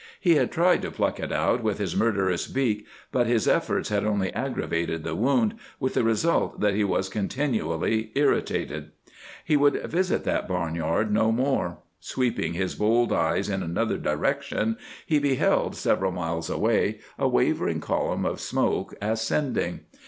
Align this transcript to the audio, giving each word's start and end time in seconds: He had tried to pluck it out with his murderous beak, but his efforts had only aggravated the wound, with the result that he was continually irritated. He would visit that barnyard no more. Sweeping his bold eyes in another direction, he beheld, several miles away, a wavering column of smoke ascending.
He 0.19 0.33
had 0.33 0.51
tried 0.51 0.81
to 0.81 0.89
pluck 0.89 1.19
it 1.19 1.31
out 1.31 1.61
with 1.61 1.77
his 1.77 1.95
murderous 1.95 2.47
beak, 2.47 2.87
but 3.11 3.27
his 3.27 3.47
efforts 3.47 3.89
had 3.89 4.03
only 4.03 4.33
aggravated 4.33 5.03
the 5.03 5.13
wound, 5.13 5.53
with 5.79 5.93
the 5.93 6.03
result 6.03 6.59
that 6.59 6.73
he 6.73 6.83
was 6.83 7.07
continually 7.07 8.11
irritated. 8.15 8.93
He 9.45 9.55
would 9.55 9.75
visit 9.83 10.23
that 10.23 10.47
barnyard 10.47 11.11
no 11.13 11.31
more. 11.31 11.77
Sweeping 11.99 12.53
his 12.53 12.73
bold 12.73 13.13
eyes 13.13 13.47
in 13.47 13.61
another 13.61 13.99
direction, 13.99 14.75
he 15.05 15.19
beheld, 15.19 15.75
several 15.75 16.11
miles 16.11 16.49
away, 16.49 16.97
a 17.19 17.27
wavering 17.29 17.79
column 17.79 18.25
of 18.25 18.41
smoke 18.41 18.95
ascending. 19.03 19.81